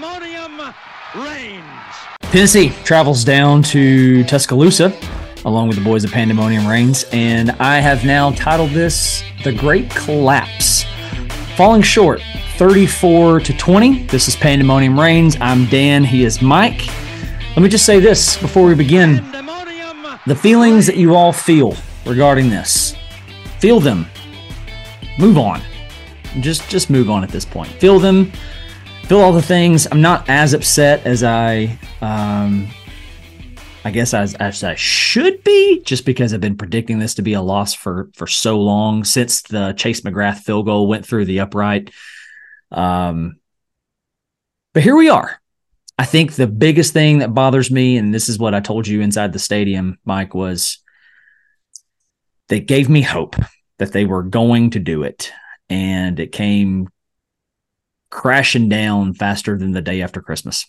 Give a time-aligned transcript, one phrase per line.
[0.00, 0.74] pandemonium
[1.14, 1.64] reigns.
[2.32, 4.96] Tennessee travels down to Tuscaloosa
[5.44, 9.90] along with the boys of Pandemonium Reigns, and I have now titled this The Great
[9.90, 10.84] Collapse.
[11.56, 12.20] Falling short
[12.56, 14.04] 34 to 20.
[14.04, 15.36] This is Pandemonium Reigns.
[15.40, 16.04] I'm Dan.
[16.04, 16.86] He is Mike.
[17.50, 19.16] Let me just say this before we begin.
[20.26, 21.74] The feelings that you all feel
[22.06, 22.94] regarding this,
[23.58, 24.06] feel them.
[25.18, 25.60] Move on.
[26.40, 27.70] Just just move on at this point.
[27.72, 28.30] Feel them.
[29.10, 29.88] Feel all the things.
[29.90, 32.68] I'm not as upset as I um,
[33.84, 37.32] I guess as, as I should be, just because I've been predicting this to be
[37.32, 41.40] a loss for for so long since the Chase McGrath field goal went through the
[41.40, 41.90] upright.
[42.70, 43.40] Um,
[44.74, 45.40] but here we are.
[45.98, 49.00] I think the biggest thing that bothers me, and this is what I told you
[49.00, 50.78] inside the stadium, Mike, was
[52.46, 53.34] they gave me hope
[53.78, 55.32] that they were going to do it,
[55.68, 56.90] and it came
[58.10, 60.66] crashing down faster than the day after Christmas.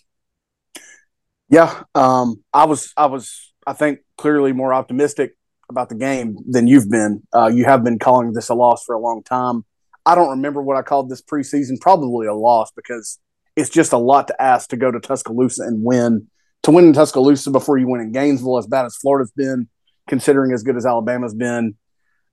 [1.48, 5.36] Yeah, um, I was, I was, I think clearly more optimistic
[5.68, 7.22] about the game than you've been.
[7.34, 9.64] Uh, you have been calling this a loss for a long time.
[10.06, 11.80] I don't remember what I called this preseason.
[11.80, 13.18] Probably a loss because
[13.56, 16.28] it's just a lot to ask to go to Tuscaloosa and win.
[16.64, 19.68] To win in Tuscaloosa before you win in Gainesville, as bad as Florida's been,
[20.08, 21.74] considering as good as Alabama's been,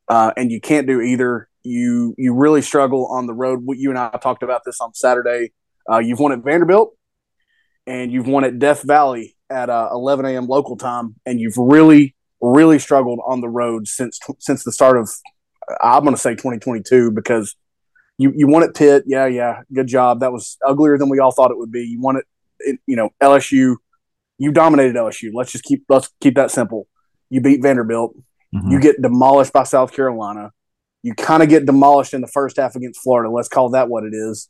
[0.07, 1.48] uh, and you can't do either.
[1.63, 3.65] You you really struggle on the road.
[3.67, 5.52] You and I talked about this on Saturday.
[5.89, 6.95] Uh, you've won at Vanderbilt,
[7.85, 10.47] and you've won at Death Valley at uh, 11 a.m.
[10.47, 15.09] local time, and you've really really struggled on the road since since the start of
[15.81, 17.55] I'm going to say 2022 because
[18.17, 20.19] you you won at Pitt, yeah, yeah, good job.
[20.19, 21.81] That was uglier than we all thought it would be.
[21.81, 22.25] You won it,
[22.59, 23.77] it you know, LSU.
[24.37, 25.31] You dominated LSU.
[25.33, 26.87] Let's just keep let's keep that simple.
[27.30, 28.15] You beat Vanderbilt.
[28.53, 28.71] Mm-hmm.
[28.71, 30.52] You get demolished by South Carolina.
[31.02, 33.30] You kind of get demolished in the first half against Florida.
[33.30, 34.50] Let's call that what it is.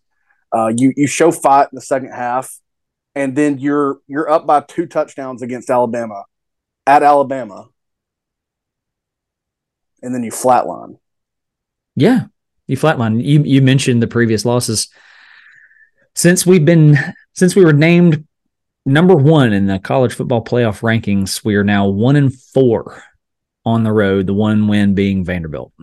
[0.52, 2.60] Uh, you you show fight in the second half,
[3.14, 6.24] and then you're you're up by two touchdowns against Alabama
[6.88, 7.68] at Alabama,
[10.02, 10.98] and then you flatline.
[11.96, 12.26] Yeah,
[12.66, 13.24] you flatline.
[13.24, 14.90] You you mentioned the previous losses.
[16.16, 16.98] Since we've been
[17.34, 18.26] since we were named
[18.88, 23.04] number one in the college football playoff rankings, we are now one and four
[23.66, 24.26] on the road.
[24.26, 25.74] The one win being Vanderbilt.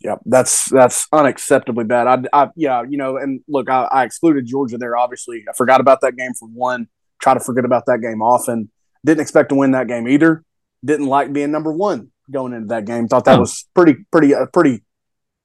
[0.00, 2.06] Yep, that's that's unacceptably bad.
[2.06, 4.96] I, I yeah, you know, and look, I, I excluded Georgia there.
[4.96, 6.86] Obviously, I forgot about that game for one.
[7.20, 8.70] Try to forget about that game often.
[9.04, 10.44] Didn't expect to win that game either.
[10.84, 13.08] Didn't like being number one going into that game.
[13.08, 13.40] Thought that oh.
[13.40, 14.84] was pretty, pretty, a pretty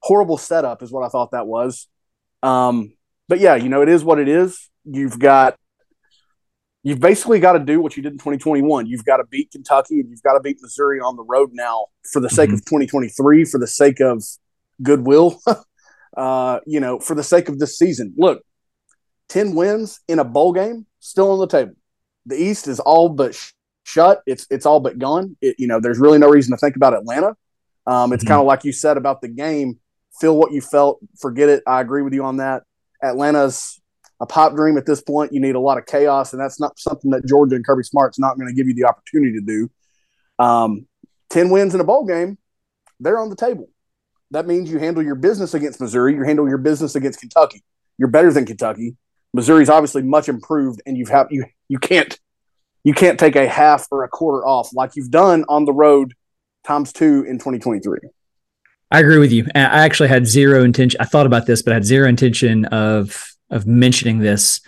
[0.00, 1.88] horrible setup, is what I thought that was.
[2.42, 2.94] Um,
[3.28, 4.70] but yeah, you know, it is what it is.
[4.84, 5.56] You've got,
[6.82, 8.86] you've basically got to do what you did in 2021.
[8.86, 11.86] You've got to beat Kentucky and you've got to beat Missouri on the road now
[12.12, 12.56] for the sake mm-hmm.
[12.56, 14.22] of 2023, for the sake of
[14.82, 15.40] goodwill,
[16.16, 18.14] uh, you know, for the sake of this season.
[18.16, 18.42] Look,
[19.28, 21.74] 10 wins in a bowl game still on the table.
[22.26, 23.36] The East is all but
[23.84, 24.22] shut.
[24.26, 25.36] It's it's all but gone.
[25.42, 27.36] It, you know, there's really no reason to think about Atlanta.
[27.86, 28.28] Um, it's mm-hmm.
[28.28, 29.78] kind of like you said about the game.
[30.20, 31.00] Feel what you felt.
[31.20, 31.62] Forget it.
[31.66, 32.62] I agree with you on that.
[33.02, 33.80] Atlanta's
[34.20, 35.32] a pop dream at this point.
[35.32, 38.18] You need a lot of chaos, and that's not something that Georgia and Kirby Smart's
[38.18, 39.70] not going to give you the opportunity to do.
[40.38, 40.86] Um,
[41.34, 42.38] Ten wins in a bowl game,
[43.00, 43.68] they're on the table.
[44.30, 46.14] That means you handle your business against Missouri.
[46.14, 47.62] You handle your business against Kentucky.
[47.98, 48.96] You're better than Kentucky.
[49.32, 52.18] Missouri's obviously much improved, and you've have you you can't
[52.84, 56.14] you can't take a half or a quarter off like you've done on the road
[56.64, 57.98] times two in 2023.
[58.90, 59.46] I agree with you.
[59.54, 61.00] I actually had zero intention.
[61.00, 64.60] I thought about this, but I had zero intention of of mentioning this.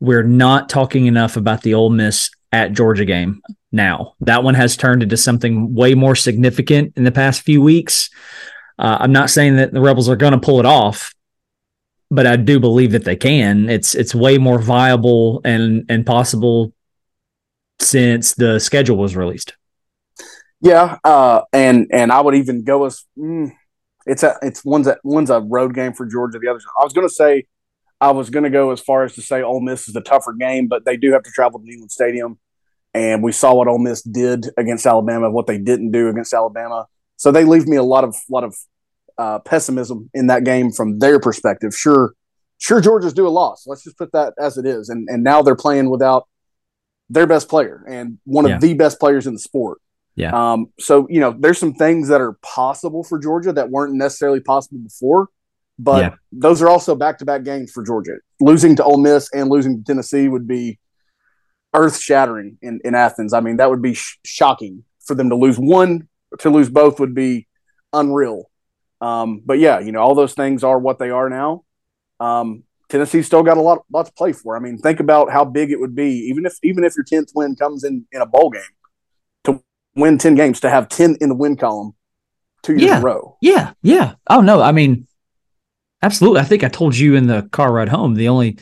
[0.00, 4.14] We're not talking enough about the Ole Miss at Georgia game now.
[4.20, 8.10] That one has turned into something way more significant in the past few weeks.
[8.80, 11.14] Uh, I'm not saying that the Rebels are going to pull it off,
[12.10, 13.68] but I do believe that they can.
[13.68, 16.72] It's it's way more viable and and possible
[17.78, 19.52] since the schedule was released.
[20.62, 23.52] Yeah, uh, and and I would even go as mm,
[24.06, 26.38] it's a it's one's a one's a road game for Georgia.
[26.38, 27.46] The other I was going to say
[28.00, 30.32] I was going to go as far as to say Ole Miss is a tougher
[30.32, 32.38] game, but they do have to travel to Neyland Stadium,
[32.94, 36.86] and we saw what Ole Miss did against Alabama, what they didn't do against Alabama.
[37.20, 38.56] So they leave me a lot of lot of
[39.18, 41.74] uh, pessimism in that game from their perspective.
[41.74, 42.14] Sure,
[42.56, 43.66] sure, Georgia's due a loss.
[43.66, 46.26] Let's just put that as it is, and and now they're playing without
[47.10, 49.80] their best player and one of the best players in the sport.
[50.16, 50.32] Yeah.
[50.32, 54.40] Um, so you know, there's some things that are possible for Georgia that weren't necessarily
[54.40, 55.28] possible before,
[55.78, 56.14] but yeah.
[56.32, 58.16] those are also back-to-back games for Georgia.
[58.40, 60.78] Losing to Ole Miss and losing to Tennessee would be
[61.74, 63.34] earth-shattering in, in Athens.
[63.34, 66.08] I mean, that would be sh- shocking for them to lose one.
[66.38, 67.48] To lose both would be
[67.92, 68.50] unreal.
[69.00, 71.64] Um, but yeah, you know, all those things are what they are now.
[72.20, 74.56] Um, Tennessee's still got a lot, lot to play for.
[74.56, 77.30] I mean, think about how big it would be, even if even if your tenth
[77.34, 78.62] win comes in in a bowl game,
[79.44, 79.62] to
[79.96, 81.94] win ten games, to have ten in the win column
[82.62, 82.96] two years Yeah.
[82.96, 83.36] in a row.
[83.40, 84.14] Yeah, yeah.
[84.28, 85.06] Oh no, I mean,
[86.02, 86.40] absolutely.
[86.40, 88.14] I think I told you in the car ride home.
[88.14, 88.58] The only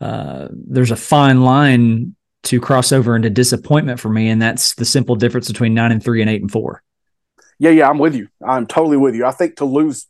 [0.00, 2.14] uh, there's a fine line
[2.44, 6.02] to cross over into disappointment for me, and that's the simple difference between nine and
[6.02, 6.82] three and eight and four.
[7.58, 8.28] Yeah, yeah, I'm with you.
[8.46, 9.24] I'm totally with you.
[9.24, 10.06] I think to lose,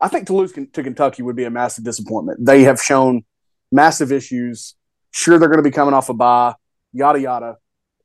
[0.00, 2.44] I think to lose to Kentucky would be a massive disappointment.
[2.44, 3.24] They have shown
[3.72, 4.74] massive issues.
[5.10, 6.54] Sure, they're going to be coming off a bye,
[6.92, 7.56] yada yada.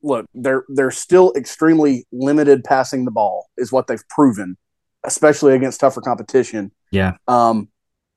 [0.01, 4.57] Look, they're they're still extremely limited passing the ball, is what they've proven,
[5.03, 6.71] especially against tougher competition.
[6.91, 7.17] Yeah.
[7.27, 7.69] Um,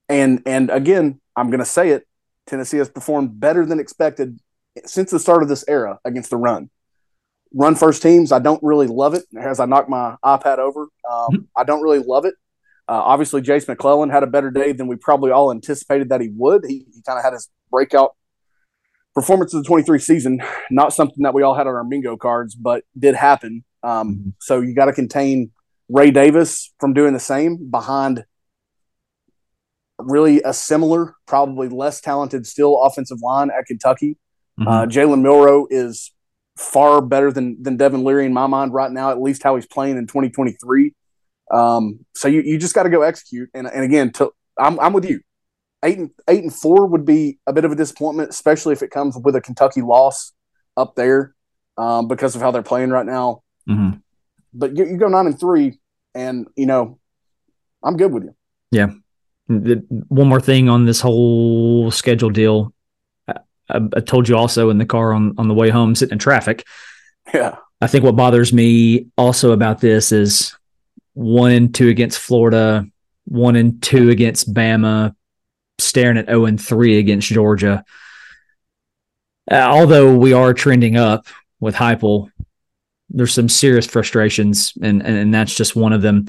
[0.08, 2.06] and and again, I'm going to say it.
[2.46, 4.38] Tennessee has performed better than expected
[4.84, 6.70] since the start of this era against the run
[7.54, 8.32] run first teams.
[8.32, 9.24] I don't really love it.
[9.38, 11.46] As I knock my iPad over, um, Mhm.
[11.56, 12.34] I don't really love it.
[12.88, 16.30] Uh, obviously, Jase McClellan had a better day than we probably all anticipated that he
[16.36, 16.64] would.
[16.66, 18.14] He, he kind of had his breakout
[19.14, 20.42] performance of the 23 season.
[20.70, 23.64] Not something that we all had on our bingo cards, but did happen.
[23.82, 24.32] Um, Mhm.
[24.40, 25.50] So you got to contain
[25.88, 28.24] Ray Davis from doing the same behind
[29.98, 34.18] really a similar, probably less talented, still offensive line at Kentucky.
[34.58, 34.66] Mhm.
[34.66, 36.12] Uh, Jalen Milroe is
[36.56, 39.66] far better than than Devin Leary in my mind right now, at least how he's
[39.66, 40.94] playing in 2023.
[41.52, 43.50] Um, so you, you just got to go execute.
[43.54, 45.20] And, and again, to, I'm, I'm with you.
[45.84, 48.90] Eight and eight and four would be a bit of a disappointment, especially if it
[48.90, 50.32] comes with a Kentucky loss
[50.76, 51.34] up there
[51.76, 53.42] um, because of how they're playing right now.
[53.68, 54.00] Mhm.
[54.54, 55.78] But you, you go nine and three,
[56.14, 56.98] and you know,
[57.82, 58.34] I'm good with you.
[59.48, 62.72] The- one more thing on this whole schedule deal.
[63.69, 66.19] I, I, told you also in the car on, on the way home, sitting in
[66.19, 66.66] traffic.
[67.32, 70.55] Yeah, I think what bothers me also about this is
[71.14, 72.87] one and two against Florida,
[73.25, 75.14] one and two against Bama,
[75.78, 77.84] staring at 0 and 3 against Georgia.
[79.50, 81.26] Uh, although we are trending up
[81.60, 82.31] with Heupel,
[83.10, 86.26] there's some serious frustrations, and, and, and that's just one of them.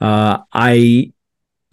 [0.00, 1.12] Uh, I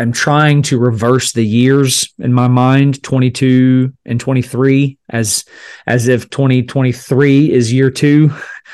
[0.02, 5.46] am trying to reverse the years in my mind 22 and 23 as
[5.88, 8.32] as if 2023 is year two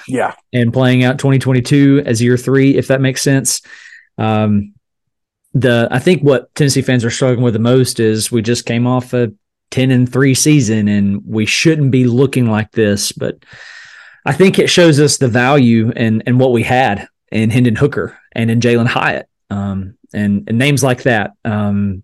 [0.07, 3.61] yeah, and playing out 2022 as year three, if that makes sense.
[4.17, 4.73] Um,
[5.53, 8.87] the I think what Tennessee fans are struggling with the most is we just came
[8.87, 9.33] off a
[9.71, 13.43] 10 and three season and we shouldn't be looking like this, but
[14.25, 18.17] I think it shows us the value and and what we had in Hendon Hooker
[18.31, 19.27] and in Jalin Hyatt.
[19.49, 21.31] Um, and, and names like that.
[21.45, 22.03] Um,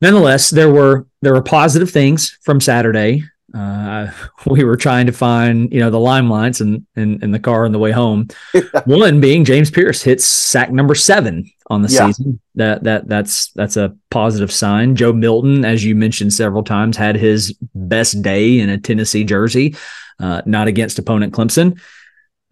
[0.00, 3.24] nonetheless, there were there were positive things from Saturday.
[3.54, 4.10] Uh,
[4.46, 7.72] we were trying to find you know the limelights in, in in the car on
[7.72, 8.28] the way home.
[8.86, 12.06] One being James Pearce hits sack number seven on the Yeah.
[12.06, 12.40] season.
[12.56, 14.96] That that that's that's a positive sign.
[14.96, 19.74] Joe Milton, as you mentioned several times, had his best day in a Tennessee jersey,
[20.20, 21.78] uh, not against opponent Clemson.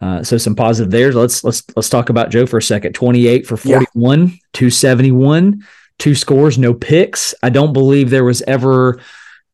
[0.01, 1.11] Uh, so some positive there.
[1.13, 2.93] Let's let's let's talk about Joe for a second.
[2.93, 3.77] Twenty eight for Yeah.
[3.77, 5.63] forty one, two seventy one,
[5.99, 7.33] two scores, no picks.
[7.41, 8.99] I don't believe there was ever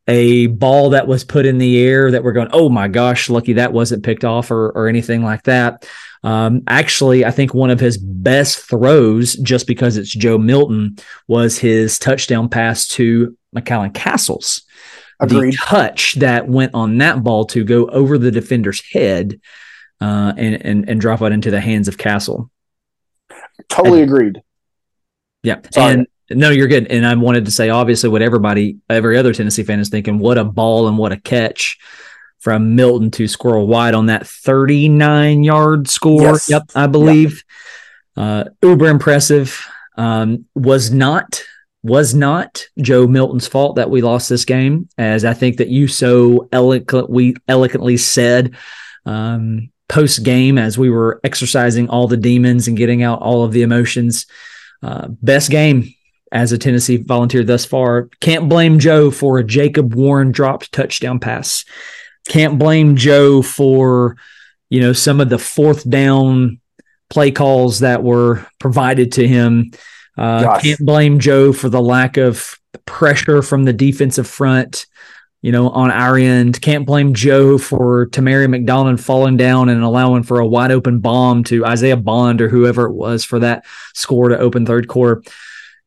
[0.08, 3.54] a ball that was put in the air that we're going, oh my gosh, lucky
[3.54, 5.88] that wasn't picked off or or anything like that.
[6.24, 11.58] Um, actually, I think one of his best throws, just because it's Joe Milton, was
[11.60, 14.64] his touchdown pass to McCallan Castles.
[15.20, 15.54] agreed.
[15.54, 19.40] The touch that went on that ball to go over the defender's head
[20.02, 22.50] uh, and, and and drop it into the hands of Castle.
[23.70, 24.42] Totally agreed.
[25.44, 25.62] Yeah.
[25.72, 25.94] Sorry.
[25.94, 26.88] And no, you're good.
[26.88, 30.38] And I wanted to say, obviously, what everybody, every other Tennessee fan is thinking, what
[30.38, 31.78] a ball and what a catch
[32.40, 36.22] from Milton to Squirrel White on that 39 yard score.
[36.22, 36.50] Yes.
[36.50, 37.44] Yep, I believe.
[38.18, 39.66] Uh, uber impressive.
[39.98, 41.44] Um, was not
[41.84, 45.88] was not Joe Milton's fault that we lost this game, as I think that you
[45.88, 48.56] so eloquently eloquently said
[49.06, 53.52] um, post game as we were exercising all the demons and getting out all of
[53.52, 54.26] the emotions.
[54.82, 55.94] Uh, best game
[56.32, 58.10] as a Tennessee volunteer thus far.
[58.22, 61.66] Can't blame Joe for a Jacob Warren dropped touchdown pass.
[62.30, 64.16] Can't blame Joe for
[64.70, 66.62] you know some of the fourth down
[67.10, 69.72] play calls that were provided to him.
[70.18, 74.86] Uh, can't blame Joe for the lack of pressure from the defensive front.
[75.42, 80.22] You know, on our end, can't blame Joe for Tamari McDonald falling down and allowing
[80.22, 84.30] for a wide open bomb to Isaiah Bond or whoever it was for that score
[84.30, 85.24] to open third quarter.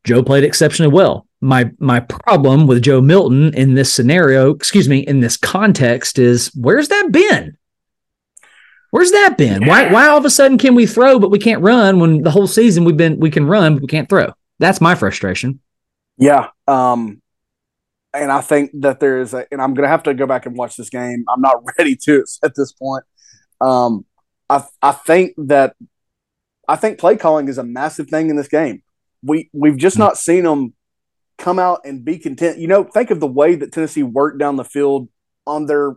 [0.03, 1.27] Joe played exceptionally well.
[1.39, 6.51] My my problem with Joe Milton in this scenario, excuse me, in this context is
[6.55, 7.57] where's that been?
[8.91, 9.65] Where's that been?
[9.65, 12.31] Why why all of a sudden can we throw but we can't run when the
[12.31, 14.33] whole season we've been we can run but we can't throw?
[14.59, 15.59] That's my frustration.
[16.17, 16.49] Yeah.
[16.67, 17.21] Um,
[18.15, 20.45] and I think that there is a, and I'm going to have to go back
[20.45, 21.25] and watch this game.
[21.29, 23.03] I'm not ready to at this point.
[23.61, 24.05] Um,
[24.49, 25.75] I I think that
[26.67, 28.83] I think play calling is a massive thing in this game.
[29.23, 30.73] We we've just not seen them
[31.37, 32.59] come out and be content.
[32.59, 35.09] You know, think of the way that Tennessee worked down the field
[35.47, 35.95] on their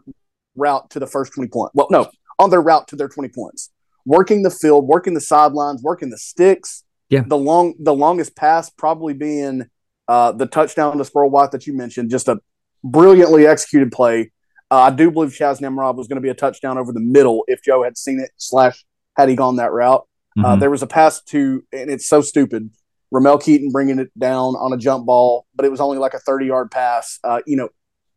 [0.56, 1.72] route to the first 20 points.
[1.74, 3.70] Well, no, on their route to their 20 points.
[4.04, 6.84] Working the field, working the sidelines, working the sticks.
[7.10, 7.22] Yeah.
[7.26, 9.68] The long the longest pass probably being
[10.08, 12.40] uh, the touchdown to Squirrel White that you mentioned, just a
[12.82, 14.32] brilliantly executed play.
[14.70, 17.44] Uh, I do believe Chas Nimrod was going to be a touchdown over the middle
[17.46, 18.84] if Joe had seen it slash
[19.16, 20.06] had he gone that route.
[20.36, 20.44] Uh, mm-hmm.
[20.44, 22.70] Uh, there was a pass to, and it's so stupid.
[23.10, 26.18] Ramel Keyton bringing it down on a jump ball, but it was only like a
[26.18, 27.18] 30 yard pass.
[27.24, 27.70] Uh, you know,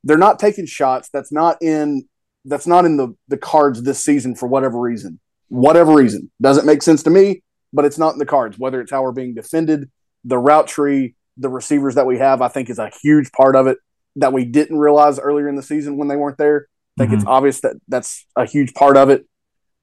[0.03, 1.09] they're not taking shots.
[1.11, 2.07] That's not in
[2.43, 5.19] that's not in the the cards this season for whatever reason.
[5.47, 8.57] Whatever reason doesn't make sense to me, but it's not in the cards.
[8.57, 9.89] Whether it's how we're being defended,
[10.23, 13.67] the route tree, the receivers that we have, I think is a huge part of
[13.67, 13.77] it
[14.17, 16.67] that we didn't realize earlier in the season when they weren't there.
[16.97, 17.19] I think mm-hmm.
[17.19, 19.25] it's obvious that that's a huge part of it.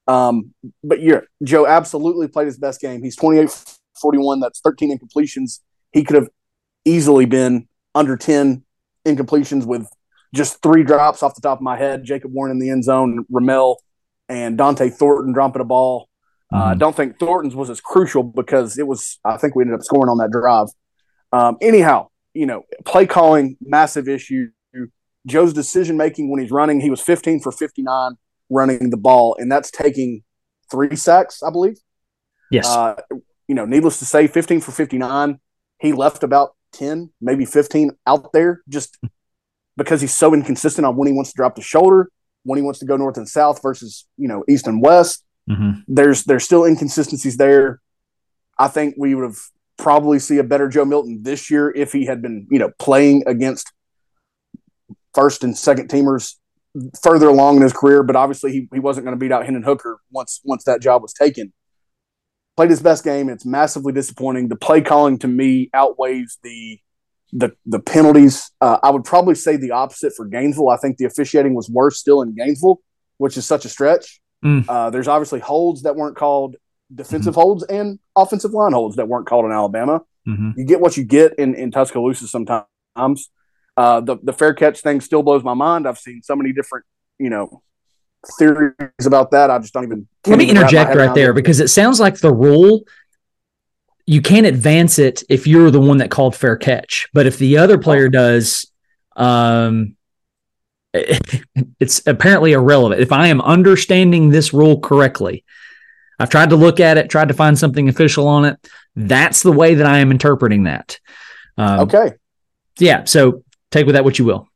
[0.07, 3.02] Um, but yeah, Joe absolutely played his best game.
[3.02, 3.50] He's 28
[4.00, 4.40] 41.
[4.40, 5.61] That's 13 incompletions.
[5.93, 6.28] He could have
[6.85, 8.64] easily been under 10
[9.07, 9.88] incompletions with
[10.35, 12.05] just three drops off the top of my head.
[12.05, 13.78] Jacob Warren in the end zone, Ramel
[14.28, 16.09] and Dont'e Thornton dropping a ball.
[16.52, 16.62] Mm-hmm.
[16.62, 19.75] I uh, don't think Thornton's was as crucial because it was, I think we ended
[19.75, 20.69] up scoring on that drive.
[21.32, 24.50] Um, anyhow, you know, play calling, massive issue.
[25.26, 28.16] Joe's decision making when he's running, he was 15 for 59
[28.50, 30.23] running the ball, and that's taking
[30.70, 31.78] three sacks, I believe.
[32.50, 32.66] Yes.
[32.66, 32.94] Uh,
[33.47, 35.38] you know, needless to say, 15 for 59.
[35.80, 38.99] He left about 10, maybe 15 out there just
[39.76, 42.11] because he's so inconsistent on when he wants to drop the shoulder,
[42.42, 45.25] when he wants to go north and south versus, you know, east and west.
[45.49, 45.80] Mm-hmm.
[45.88, 47.80] There's there's still inconsistencies there.
[48.58, 49.38] I think we would have
[49.78, 53.25] probably see a better Joe Milton this year if he had been, you know, playing
[53.26, 53.73] against
[55.14, 56.35] first and second teamers
[57.02, 59.62] further along in his career, but obviously he, he wasn't going to beat out Hendon
[59.62, 61.52] Hooker once once that job was taken
[62.58, 63.28] played his best game.
[63.28, 64.49] It's massively disappointing.
[64.49, 66.80] The play calling to me outweighs the
[67.32, 68.50] the the penalties.
[68.61, 70.68] Uh, I would probably say the opposite for Gainesville.
[70.68, 72.80] I think the officiating was worse still in Gainesville,
[73.18, 74.20] which is such a stretch.
[74.44, 74.64] Mm.
[74.68, 76.56] Uh, there's obviously holds that weren't called,
[76.95, 77.40] defensive mm-hmm.
[77.40, 80.02] holds and offensive line holds that weren't called in Alabama.
[80.26, 80.50] Mm-hmm.
[80.57, 83.30] You get what you get in in Tuscaloosa sometimes.
[83.76, 85.87] Uh, the the fair catch thing still blows my mind.
[85.87, 86.85] I've seen so many different
[87.18, 87.62] you know
[88.38, 89.50] theories about that.
[89.50, 90.09] I just don't even.
[90.26, 92.85] Let me interject right there because it sounds like the rule
[94.09, 97.59] you can't advance it if you're the one that called fair catch, but if the
[97.59, 98.73] other player does,
[99.16, 99.97] um,
[100.95, 103.02] it's apparently irrelevant.
[103.02, 105.45] If I am understanding this rule correctly,
[106.18, 108.68] I've tried to look at it, tried to find something official on it.
[108.96, 110.98] That's the way that I am interpreting that.
[111.56, 112.12] Um, okay.
[112.78, 113.04] Yeah.
[113.04, 114.48] So take with that what you will.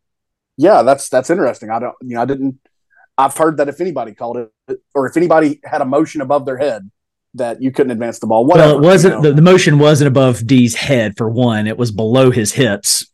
[0.57, 1.71] Yeah, that's that's interesting.
[1.71, 2.59] I don't, you know, I didn't
[3.17, 6.59] I've heard that if anybody called it, or if anybody had a motion above their
[6.59, 6.91] head,
[7.35, 8.45] that you couldn't advance the ball.
[8.45, 9.29] Whatever, well, it wasn't you know.
[9.29, 13.07] the, the motion wasn't above D's head for one; it was below his hips.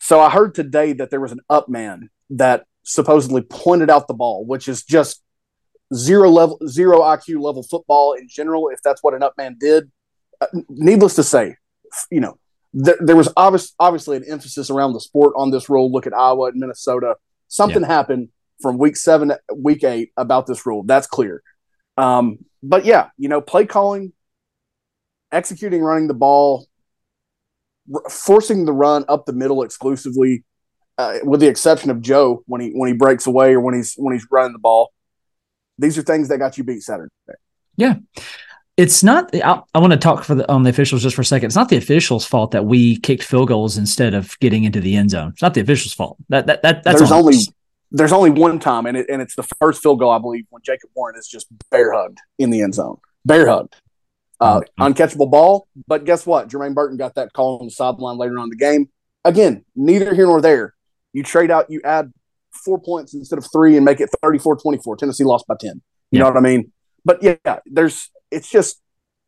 [0.00, 4.14] So I heard today that there was an up man that supposedly pointed out the
[4.14, 5.22] ball, which is just
[5.94, 8.68] zero level, zero IQ level football in general.
[8.68, 9.90] If that's what an up man did,
[10.40, 11.56] uh, needless to say,
[12.10, 12.38] you know,
[12.72, 15.90] there, there was obvious, obviously an emphasis around the sport on this rule.
[15.90, 17.16] Look at Iowa and Minnesota.
[17.48, 17.88] Something yeah.
[17.88, 18.28] happened
[18.60, 20.82] from week seven, to week eight about this rule.
[20.82, 21.42] That's clear.
[21.96, 24.12] Um, but yeah, you know, play calling,
[25.32, 26.66] executing, running the ball,
[27.94, 30.44] r- forcing the run up the middle exclusively,
[30.98, 33.94] uh, with the exception of Joe when he when he breaks away or when he's
[33.96, 34.92] when he's running the ball.
[35.78, 37.10] These are things that got you beat Saturday.
[37.76, 37.96] Yeah.
[38.76, 39.34] It's not.
[39.34, 41.46] I, I want to talk for the, on the officials just for a second.
[41.46, 44.96] It's not the officials' fault that we kicked field goals instead of getting into the
[44.96, 45.30] end zone.
[45.30, 46.18] It's not the officials' fault.
[46.28, 47.36] That that, that that's there's only
[47.90, 50.60] there's only one time, and it, and it's the first field goal I believe when
[50.62, 53.76] Jacob Warren is just bear hugged in the end zone, bear hugged,
[54.40, 54.82] uh, mm-hmm.
[54.82, 55.68] uncatchable ball.
[55.86, 56.48] But guess what?
[56.48, 58.90] Jermaine Burton got that call on the sideline later on in the game.
[59.24, 60.74] Again, neither here nor there.
[61.14, 62.12] You trade out, you add
[62.64, 64.98] four points instead of three, and make it 34-24.
[64.98, 65.82] Tennessee lost by ten.
[66.10, 66.20] You yeah.
[66.20, 66.72] know what I mean?
[67.04, 68.80] But yeah, there's it's just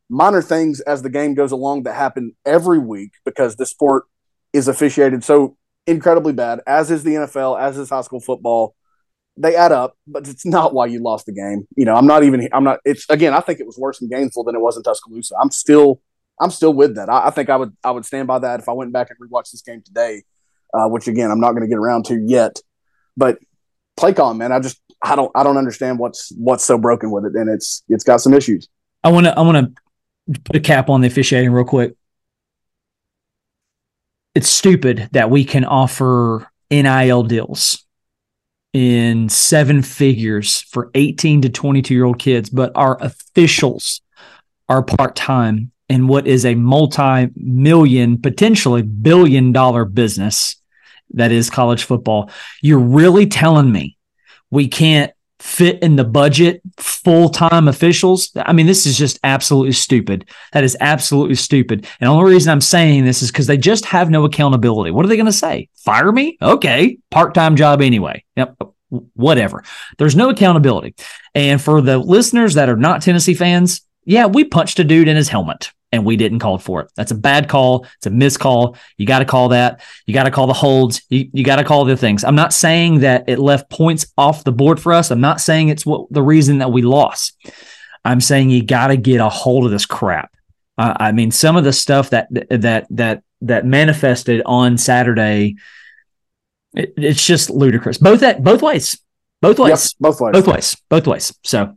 [0.08, 4.04] minor things as the game goes along that happen every week because the sport
[4.52, 5.56] is officiated so
[5.86, 8.74] incredibly bad, as is the NFL, as is high school football.
[9.36, 11.68] They add up, but it's not why you lost the game.
[11.76, 12.48] You know, I'm not even.
[12.52, 12.80] I'm not.
[12.84, 13.34] It's again.
[13.34, 15.36] I think it was worse in Gainesville than it was in Tuscaloosa.
[15.40, 16.00] I'm still.
[16.40, 17.08] I'm still with that.
[17.08, 17.76] I, I think I would.
[17.84, 20.24] I would stand by that if I went back and rewatched this game today.
[20.74, 22.60] Uh, which again, I'm not going to get around to yet.
[23.18, 23.38] But
[23.96, 24.52] play call, man.
[24.52, 24.80] I just.
[25.02, 25.30] I don't.
[25.34, 28.68] I don't understand what's what's so broken with it, and it's it's got some issues.
[29.04, 29.38] I want to.
[29.38, 29.76] I want
[30.26, 31.94] to put a cap on the officiating real quick
[34.38, 37.84] it's stupid that we can offer NIL deals
[38.72, 44.00] in seven figures for 18 to 22 year old kids, but our officials
[44.68, 50.54] are part time in what is a multi million, potentially billion dollar business
[51.10, 52.30] that is college football.
[52.62, 53.96] You're really telling me
[54.50, 58.30] we can't fit in the budget full time officials.
[58.36, 60.28] I mean, this is just absolutely stupid.
[60.52, 61.86] That is absolutely stupid.
[62.00, 64.90] And the only reason I'm saying this is because they just have no accountability.
[64.90, 65.68] What are they going to say?
[65.76, 66.38] Fire me?
[66.42, 66.98] Okay.
[67.10, 68.24] Part time job anyway.
[68.36, 68.60] Yep.
[69.14, 69.64] Whatever.
[69.98, 70.94] There's no accountability.
[71.34, 75.16] And for the listeners that are not Tennessee fans, yeah, we punched a dude in
[75.16, 76.90] his helmet and we didn't call for it.
[76.96, 77.86] That's a bad call.
[77.96, 78.76] It's a miscall.
[78.98, 79.80] You got to call that.
[80.06, 81.02] You got to call the holds.
[81.08, 82.24] You, you got to call the things.
[82.24, 85.10] I'm not saying that it left points off the board for us.
[85.10, 87.34] I'm not saying it's what the reason that we lost.
[88.04, 90.30] I'm saying you got to get a hold of this crap.
[90.76, 95.56] Uh, I mean, some of the stuff that that that that manifested on Saturday,
[96.74, 97.98] it, it's just ludicrous.
[97.98, 99.00] Both at both ways,
[99.40, 100.32] both ways, Yep, both ways.
[100.32, 101.38] both ways, both ways.
[101.44, 101.76] So,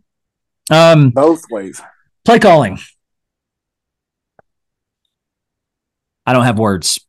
[0.70, 1.82] um, Both ways.
[2.25, 2.77] play calling.
[6.25, 7.00] I don't have words.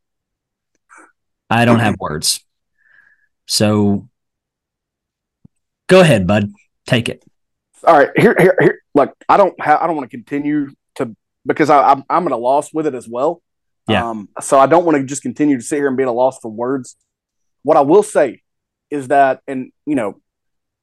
[1.51, 2.41] I don't have words.
[3.47, 4.09] So
[5.87, 6.51] go ahead, bud.
[6.87, 7.23] Take it.
[7.85, 8.83] All right, here, here, here.
[8.95, 9.81] Look, I don't have.
[9.81, 11.15] I don't want to continue to
[11.45, 13.43] because I, I'm I'm at a loss with it as well.
[13.89, 14.09] Yeah.
[14.09, 14.29] Um.
[14.41, 16.39] So I don't want to just continue to sit here and be at a loss
[16.39, 16.97] for words.
[17.63, 18.43] What I will say
[18.91, 20.21] is that, and you know,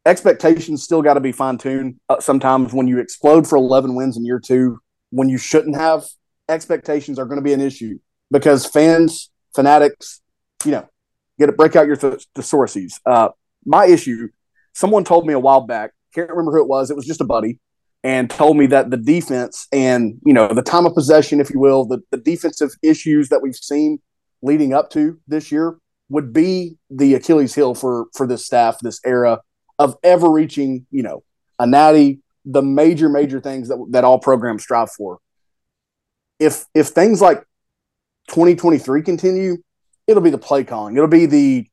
[0.05, 2.00] expectations still got to be fine tuned.
[2.09, 6.05] Uh, sometimes when you explode for 11 wins in year two, when you shouldn't have,
[6.48, 8.00] expectations are going to be an issue
[8.31, 10.21] because fans, fanatics,
[10.65, 10.88] you know,
[11.38, 11.57] get it.
[11.57, 13.00] Break out your th- thesaurus.
[13.05, 13.29] Uh,
[13.65, 14.29] my issue.
[14.74, 15.91] Someone told me a while back.
[16.13, 16.89] Can't remember who it was.
[16.89, 17.59] It was just a buddy,
[18.03, 21.59] and told me that the defense and you know the time of possession, if you
[21.59, 24.00] will, the, the defensive issues that we've seen
[24.41, 25.77] leading up to this year
[26.10, 29.41] would be the Achilles heel for for this staff, this era
[29.77, 31.23] of ever reaching, you know,
[31.58, 35.19] a natty, the major major things that that all programs strive for.
[36.39, 37.43] If if things like
[38.29, 39.57] 2023 continue,
[40.07, 40.95] it'll be the play calling.
[40.95, 41.67] It'll be the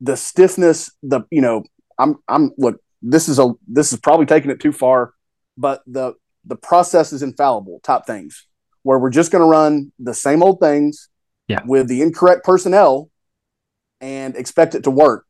[0.00, 1.64] the stiffness, the you know,
[1.98, 5.12] I'm I'm look, this is a this is probably taking it too far,
[5.56, 8.46] but the the process is infallible type things
[8.82, 11.08] where we're just going to run the same old things
[11.48, 11.60] Yeah.
[11.66, 13.10] with the incorrect personnel
[14.00, 15.26] and expect it to work.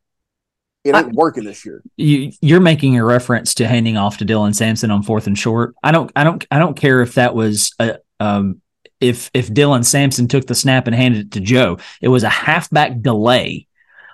[0.85, 1.83] It ain't working this year.
[1.97, 5.75] You, you're making a reference to handing off to Dylan Sampson on fourth and short.
[5.83, 8.61] I don't, I don't, I don't care if that was a, um,
[9.01, 11.77] if if Dylan Sampson took the snap and handed it to Joe.
[12.01, 13.67] It was a halfback delay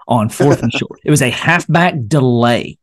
[0.08, 1.00] on fourth and short.
[1.04, 2.78] It was a halfback delay.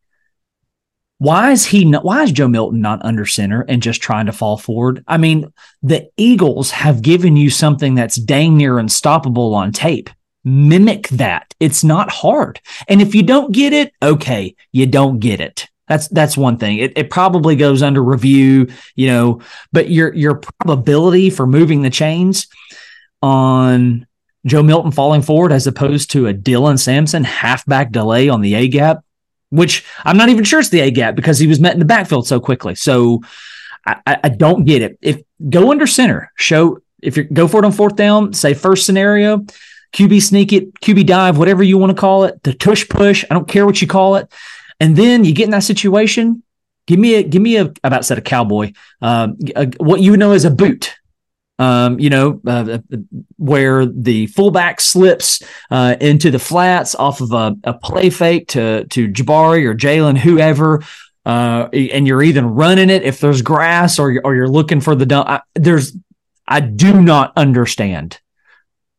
[1.18, 4.32] Why is he not, why is Joe Milton not under center and just trying to
[4.32, 5.04] fall forward?
[5.06, 10.10] I mean, the Eagles have given you something that's dang near unstoppable on tape.
[10.44, 11.54] Mimic that.
[11.60, 12.60] It's not hard.
[12.88, 15.68] And if you don't get it, okay, you don't get it.
[15.86, 16.78] That's that's one thing.
[16.78, 19.40] It, it probably goes under review, you know,
[19.72, 22.46] but your your probability for moving the chains
[23.22, 24.06] on
[24.46, 28.68] Joe Milton falling forward as opposed to a Dylan Sampson halfback delay on the A
[28.68, 29.04] gap,
[29.50, 31.84] which I'm not even sure it's the A gap because he was met in the
[31.84, 32.74] backfield so quickly.
[32.74, 33.22] So
[33.86, 34.98] I, I don't get it.
[35.02, 35.20] If
[35.50, 39.44] go under center, show if you go for it on fourth down, say first scenario,
[39.92, 43.24] QB sneak it, QB dive, whatever you want to call it, the tush push.
[43.30, 44.32] I don't care what you call it.
[44.80, 46.42] And then you get in that situation.
[46.86, 48.72] Give me a give me a about said a cowboy.
[49.00, 50.94] Um, a, what you know as a boot.
[51.56, 52.78] Um, you know, uh,
[53.36, 58.84] where the fullback slips uh, into the flats off of a, a play fake to
[58.86, 60.82] to Jabari or Jaylen, whoever,
[61.24, 64.94] uh, and you're either running it if there's grass or you're, or you're looking for
[64.94, 65.28] the dump.
[65.28, 65.96] I, there's,
[66.46, 68.20] I do not understand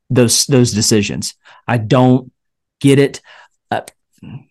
[0.10, 1.36] those those decisions.
[1.68, 2.32] I don't
[2.80, 3.22] get it.
[3.70, 3.82] Uh,
[4.24, 4.48] I'm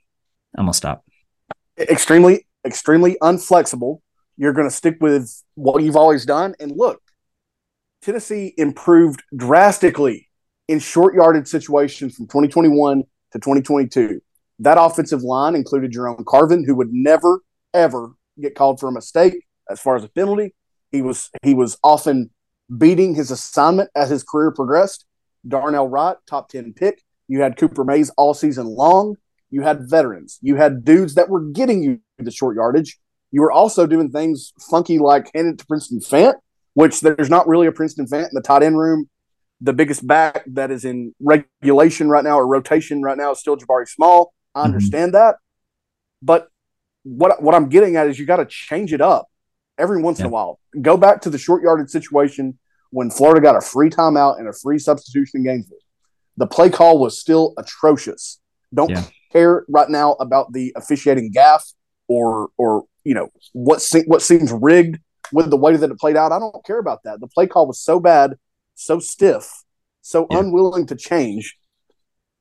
[0.57, 1.05] gonna stop.
[1.79, 4.03] Extremely, extremely unflexible.
[4.37, 6.55] You're going to stick with what you've always done.
[6.61, 7.01] And look,
[8.03, 10.29] Tennessee improved drastically
[10.69, 14.21] in short yarded situations from 2021 to 2022.
[14.61, 17.41] That offensive line included Jerome Carvin, who would never,
[17.73, 19.35] ever get called for a mistake
[19.71, 20.55] as far as a penalty.
[20.93, 22.31] He was he was often
[22.77, 25.05] beating his assignment as his career progressed.
[25.47, 27.03] Darnell Wright, top 10 pick.
[27.27, 29.17] You had Cooper Mays all season long.
[29.55, 30.41] You had veterans.
[30.43, 32.99] You had dudes that were getting you the short yardage.
[33.31, 36.35] You were also doing things funky like handing it to Princeton Fant,
[36.73, 39.09] which there's not really a Princeton Fant in the tight end room.
[39.61, 43.57] The biggest back that is in regulation right now or rotation right now is still
[43.57, 44.35] Jabari Small.
[44.57, 44.65] I Mhm.
[44.65, 45.37] understand that.
[46.21, 46.49] But
[47.05, 49.29] what what I'm getting at is you got to change it up
[49.79, 50.59] every once in a while.
[50.83, 52.59] Go back to the short yarded situation
[52.91, 55.79] when Florida got a free timeout and a free substitution in Gainesville.
[56.39, 58.41] The play call was still atrocious.
[58.75, 59.05] Don't Yeah.
[59.35, 61.65] Care right now about the officiating gaff
[62.09, 64.99] or or you know what se- what seems rigged
[65.33, 66.33] with the way that it played out.
[66.33, 67.21] I don't care about that.
[67.21, 68.35] The play call was so bad,
[68.75, 69.51] so stiff,
[70.03, 70.39] so Yeah.
[70.41, 71.57] unwilling to change.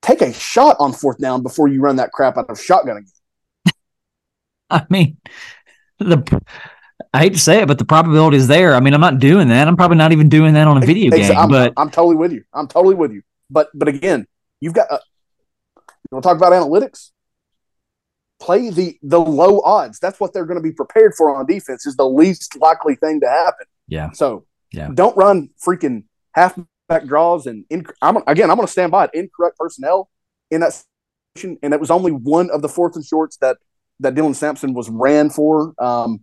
[0.01, 3.73] Take a shot on fourth down before you run that crap out of shotgun again.
[4.69, 5.17] I mean,
[5.99, 6.41] the
[7.13, 8.75] I hate to say it, but the probability is there.
[8.75, 9.67] I mean, I'm not doing that.
[9.67, 11.38] I'm probably not even doing that on a video game.
[11.38, 12.43] I'm, But I'm totally with you.
[12.53, 13.21] I'm totally with you.
[13.49, 14.25] But but again,
[14.60, 14.88] you've got.
[16.12, 17.12] You want to talk about analytics?
[18.39, 20.00] Play the the low odds.
[20.00, 21.86] That's what they're going to be prepared for on defense.
[21.86, 23.66] Is the least likely thing to happen.
[23.88, 24.12] Yeah.
[24.12, 24.89] So Yeah.
[24.94, 28.50] don't run freaking halfback draws and inc- I'm again.
[28.52, 29.12] I'm going to stand by it.
[29.13, 30.10] Incorrect personnel
[30.52, 30.84] in that
[31.36, 33.58] situation, and it was only one of the fourth and shorts that
[34.02, 35.74] that Dylan Sampson was ran for.
[35.80, 36.22] Um,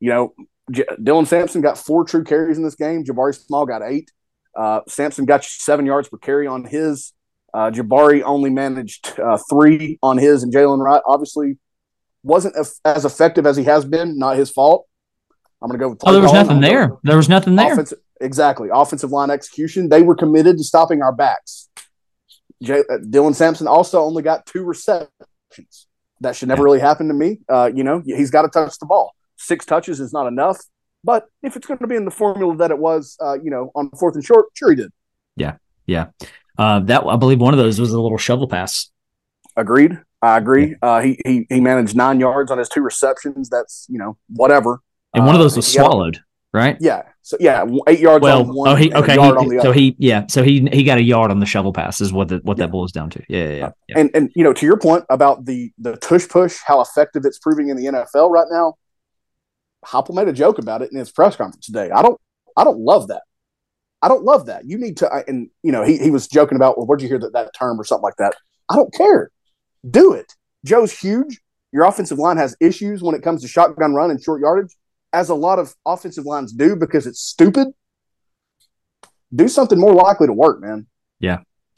[0.00, 0.34] you know,
[0.72, 3.04] J- Dylan Sampson got four true carries in this game.
[3.04, 4.10] Jabari Small got eight.
[4.56, 7.12] Uh, Sampson got seven yards per carry on his.
[7.52, 11.58] Uh, Jabari only managed uh, three on his, and Jaylen Wright obviously
[12.22, 14.18] wasn't as effective as he has been.
[14.18, 14.86] Not his fault.
[15.62, 15.98] I'm going to go with.
[16.06, 16.88] oh, there was nothing there.
[16.88, 17.72] go- There was nothing there.
[17.72, 18.68] Offensive, exactly.
[18.72, 19.88] Offensive line execution.
[19.88, 21.68] They were committed to stopping our backs.
[22.62, 25.86] J- uh, Dylan Sampson also only got two receptions.
[26.20, 26.64] That should never Yeah.
[26.64, 27.40] really happen to me.
[27.48, 29.12] Uh, you know, he's got to touch the ball.
[29.36, 30.58] Six touches is not enough.
[31.02, 33.70] But if it's going to be in the formula that it was, uh, you know,
[33.74, 34.92] on fourth and short, sure he did.
[36.60, 38.90] Uh, that I believe one of those was a little shovel pass.
[39.56, 39.98] Agreed.
[40.20, 40.76] I agree.
[40.82, 43.48] Uh, he, he he managed nine yards on his two receptions.
[43.48, 44.82] That's you know whatever.
[45.14, 45.80] And one of Uh, those was yeah.
[45.80, 46.76] swallowed, right?
[46.78, 47.02] Yeah.
[47.22, 48.68] So yeah, eight yards Well, on one.
[48.68, 49.14] oh, he okay.
[49.14, 50.26] yard on He, so he yeah.
[50.28, 52.70] So he he got a yard on the shovel pass is what the, what that
[52.70, 53.22] boils down to.
[53.28, 53.70] Yeah, yeah, yeah.
[53.88, 53.98] yeah.
[53.98, 57.38] and and you know to your point about the the tush push how effective it's
[57.38, 58.74] proving in the NFL right now
[59.86, 62.20] Heupel made a joke about it in his press conference today I don't
[62.56, 63.22] I don't love that
[64.02, 64.64] I don't love that.
[64.64, 67.08] You need to I- and you know he, he was joking about well where'd you
[67.08, 68.34] hear that, that term or something like that?
[68.68, 69.30] I don't care.
[69.88, 70.34] Do it.
[70.64, 71.40] Joe's huge.
[71.72, 74.74] Your offensive line has issues when it comes to shotgun run and short yardage
[75.12, 77.68] as a lot of offensive lines do because it's stupid.
[79.34, 80.86] Do something more likely to work man.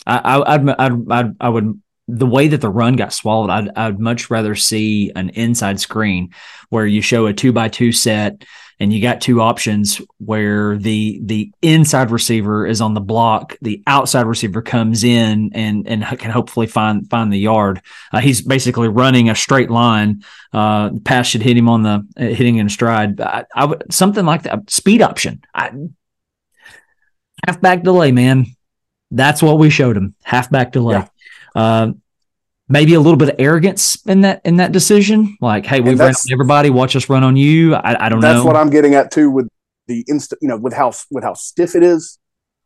[0.07, 3.71] I, I, I'd, I'd, I'd, I would, the way that the run got swallowed, I'd,
[3.77, 6.31] I'd much rather see an inside screen
[6.71, 8.45] where you show a two by two set
[8.81, 13.83] and you got two options where the, the inside receiver is on the block, the
[13.87, 17.81] outside receiver comes in and, and can hopefully find, find the yard.
[18.13, 20.25] Uh, he's basically running a straight line.
[20.53, 23.21] Uh, the pass should hit him on the, uh, hitting in stride.
[23.21, 24.71] I, I would, something like that.
[24.71, 25.43] Speed option.
[25.55, 25.71] I,
[27.47, 28.47] halfback delay, man.
[29.11, 30.15] That's what we showed him.
[30.23, 30.97] Halfback delay.
[30.97, 31.09] Yeah.
[31.55, 31.93] Uh,
[32.69, 35.37] maybe a little bit of arrogance in that in that decision.
[35.41, 36.71] Like, hey, we've that's- on everybody.
[36.71, 37.75] Watch us run on you.
[37.75, 38.35] I, I don't That's know.
[38.35, 39.49] That's what I'm getting at too with
[39.87, 42.19] the instant, you know, with how with how stiff it is,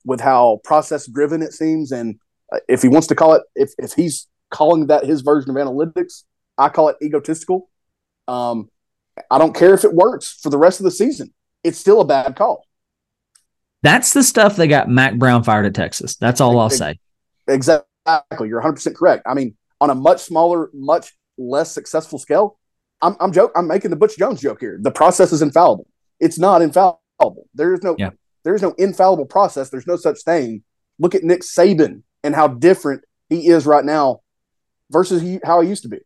[0.05, 2.19] with how process driven it seems, and
[2.53, 5.57] uh, if he wants to call it, if if he's calling that his version of
[5.57, 6.25] analytics,
[6.57, 7.69] I call it egotistical.
[8.29, 8.71] Um,
[9.31, 11.33] I don't care if it works for the rest of the season;
[11.65, 12.65] it's still a bad call.
[13.83, 16.17] That's the stuff that got Mack Brown fired at Texas.
[16.17, 16.99] That's all I'll say.
[17.47, 17.85] Exactly,
[18.49, 19.23] you're 100 percent correct.
[19.27, 22.59] I mean, on a much smaller, much less successful scale,
[23.03, 23.53] I'm I'm joke.
[23.57, 24.79] I'm making the Butch Jones joke here.
[24.81, 25.87] The process is infallible.
[26.21, 27.49] It's not infallible.
[27.55, 28.11] There is no Yeah.
[28.45, 29.69] there is no infallible process.
[29.71, 30.63] There's no such thing.
[30.99, 34.21] Look at Nick Saban and how different he is right now
[34.91, 35.99] versus he, how he used to be.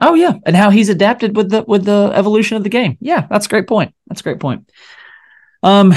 [0.00, 2.98] Oh yeah, and how he's adapted with the with the evolution of the game.
[3.00, 3.94] Yeah, that's a great point.
[4.08, 4.70] That's a great point.
[5.62, 5.94] Um,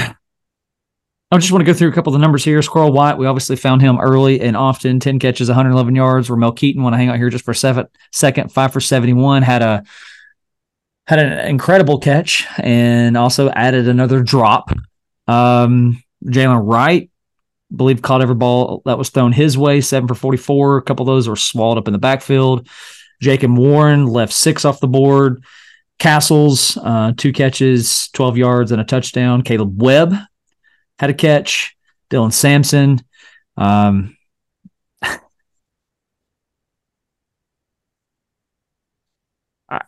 [1.32, 2.60] I just want to go through a couple of the numbers here.
[2.60, 4.98] Squirrel White, we obviously found him early and often.
[4.98, 6.28] Ten catches, 111 yards.
[6.28, 7.88] Where Ramel Keyton, want to hang out here just for a second.
[8.10, 9.42] Second, five for 71.
[9.42, 9.84] Had a
[11.06, 14.70] had an incredible catch and also added another drop.
[15.28, 17.10] Um, Jaylen Wright,
[17.74, 19.80] believe caught every ball that was thrown his way.
[19.80, 20.78] Seven for 44.
[20.78, 22.68] A couple of those were swallowed up in the backfield.
[23.20, 25.44] Jacob Warren left six off the board.
[26.00, 29.42] Castles, uh, two catches, 12 yards, and a touchdown.
[29.42, 30.14] Caleb Webb
[31.00, 31.74] had a catch.
[32.10, 33.00] Dylan Sampson.
[33.56, 34.18] Um,
[39.70, 39.80] I-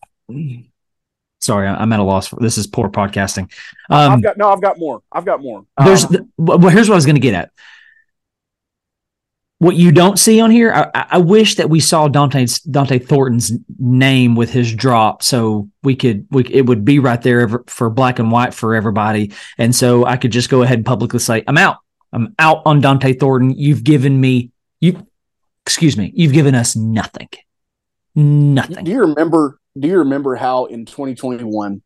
[1.38, 2.29] sorry, I'm at a loss.
[2.29, 3.53] For, this is poor podcasting.
[3.90, 4.51] Um, I've got no.
[4.51, 5.03] I've got more.
[5.12, 5.66] I've got more.
[5.85, 7.51] there's Um, the, well, here's what I was going to get at.
[9.62, 13.53] What you don't see on here, I, I- wish that we saw Dont'e's Dont'e Thornton's
[13.79, 18.18] name with his drop, so we could we it would be right there for black
[18.18, 21.59] and white for everybody, and so I could just go ahead and publicly say, "I'm
[21.59, 21.77] out.
[22.12, 23.57] I'm out on Dont'e Thornton.
[23.57, 25.07] You've given me you,
[25.64, 27.29] excuse me, you've given us nothing,
[28.16, 29.61] nothing." Do you remember?
[29.79, 31.83] Do you remember how in 2021,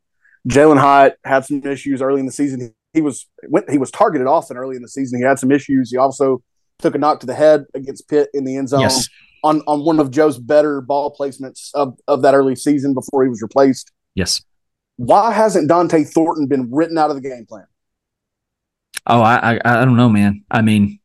[0.48, 2.74] Jalin Hyatt had some issues early in the season?
[2.94, 5.18] He was went, he was targeted often early in the season.
[5.18, 5.90] He had some issues.
[5.90, 6.42] He also
[6.78, 8.80] took a knock to the head against Pitt in the end zone.
[8.80, 9.08] Yes,
[9.42, 13.30] on on one of Joe's better ball placements of, of that early season before he
[13.30, 13.92] was replaced.
[14.14, 14.42] Yes.
[14.96, 17.66] Why hasn't Dont'e Thornton been written out of the game plan?
[19.06, 20.44] Oh, I I, I don't know, man.
[20.50, 20.98] I mean,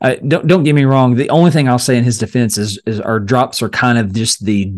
[0.00, 1.14] I, don't don't get me wrong.
[1.14, 4.12] The only thing I'll say in his defense is is our drops are kind of
[4.12, 4.74] just the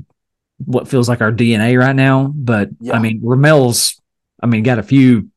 [0.64, 2.32] what feels like our DNA right now.
[2.34, 2.94] But Yeah.
[2.94, 4.00] I mean, Ramel's.
[4.42, 5.30] I mean, got a few.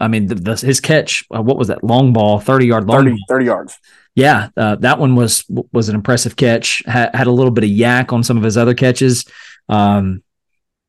[0.00, 1.24] I mean, the, the, his catch.
[1.34, 2.40] Uh, what was that long ball?
[2.40, 3.18] Thirty yard long 30, ball.
[3.28, 3.78] 30 yards.
[4.18, 6.82] Yeah, uh, that one was was an impressive catch.
[6.86, 9.24] Had, had a little bit of YAC on some of his other catches.
[9.68, 10.24] Um,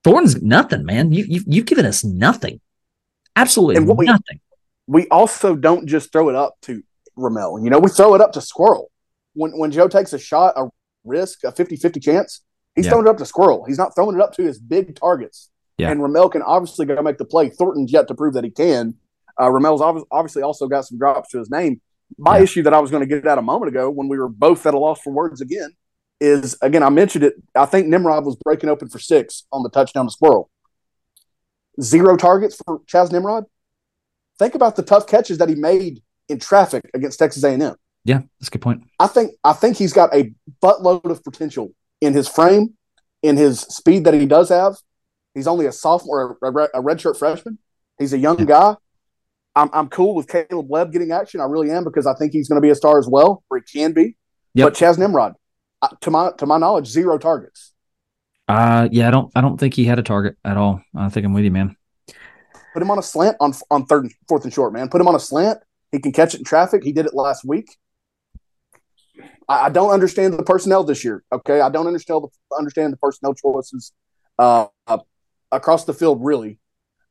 [0.03, 1.11] Thornton's nothing, man.
[1.11, 2.59] You you you've given us nothing.
[3.35, 4.39] Absolutely And what we- nothing.
[4.87, 6.81] we also don't just throw it up to
[7.15, 7.63] Ramel.
[7.63, 8.89] You know, we throw it up to Squirrel.
[9.33, 10.69] When when Joe takes a shot, a
[11.05, 12.41] risk, a 50-50 chance,
[12.75, 12.91] he's Yeah.
[12.93, 13.63] throwing it up to Squirrel.
[13.67, 15.51] He's not throwing it up to his big targets.
[15.77, 15.91] Yeah.
[15.91, 17.49] And Ramel can obviously go make the play.
[17.49, 18.95] Thornton's yet to prove that he can.
[19.39, 21.79] Uh, Ramel's obviously also got some drops to his name.
[22.17, 22.43] My Yeah.
[22.43, 24.65] issue that I was going to get at a moment ago when we were both
[24.65, 25.71] at a loss for words again
[26.19, 27.35] is, again, I mentioned it.
[27.55, 30.49] I think Nimrod was breaking open for six on the touchdown to Squirrel.
[31.81, 33.45] Zero targets for Chas Nimrod.
[34.37, 37.75] Think about the tough catches that he made in traffic against Texas A&M.
[38.05, 38.83] Yeah, that's a good point.
[38.99, 42.75] I think I think he's got a buttload of potential in his frame,
[43.21, 44.77] in his speed that he does have.
[45.33, 47.59] He's only a sophomore, a, a redshirt freshman.
[47.97, 48.45] He's a young Yeah.
[48.45, 48.75] guy.
[49.59, 51.41] I'm, I'm cool with Caleb Webb getting action.
[51.41, 53.57] I really am because I think he's going to be a star as well, or
[53.57, 54.15] he can be.
[54.53, 54.67] Yep.
[54.67, 55.33] But Chas Nimrod,
[56.01, 57.73] to my to my knowledge, zero targets.
[58.47, 60.81] Uh yeah, I don't I don't think he had a target at all.
[60.95, 61.75] I think I'm with you, man.
[62.73, 64.89] Put him on a slant on on third and fourth and short, man.
[64.89, 65.59] Put him on a slant.
[65.91, 66.83] He can catch it in traffic.
[66.83, 67.67] He did it last week.
[69.47, 71.23] I, I don't understand the personnel this year.
[71.31, 73.91] Okay, I don't understand the understand the personnel choices
[74.39, 74.99] uh, uh,
[75.51, 76.23] across the field.
[76.23, 76.59] Really,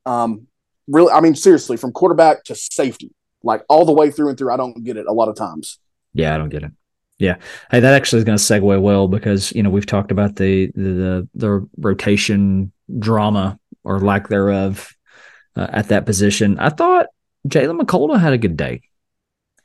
[0.06, 0.48] um,
[0.88, 1.12] really.
[1.12, 4.52] I mean, seriously, from quarterback to safety, like all the way through and through.
[4.52, 5.78] I don't get it a lot of times.
[6.14, 6.72] Yeah, I don't get it.
[7.18, 7.36] Yeah.
[7.70, 10.70] Hey, that actually is going to segue well because you know we've talked about the
[10.74, 14.94] the the, the rotation drama or lack thereof
[15.56, 16.58] uh, at that position.
[16.58, 17.06] I thought
[17.48, 18.82] Jaylen McCollough had a good day.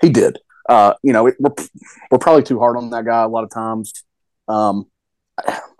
[0.02, 0.40] He did.
[0.68, 1.54] Uh, you know, it, we're
[2.10, 3.94] we're probably too hard on that guy a lot of times.
[4.48, 4.86] Um,